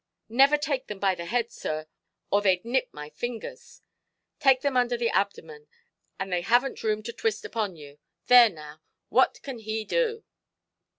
[0.29, 1.85] Never take them by the head, sir,
[2.31, 3.83] or theyʼd nip my fingers.
[4.39, 5.67] Take them under the abdomen,
[6.19, 7.99] and they havenʼt room to twist upon you.
[8.25, 10.23] There, now; what can he do"?